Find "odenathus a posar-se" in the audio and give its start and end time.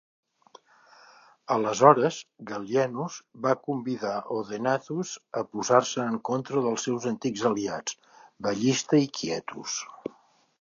4.37-6.07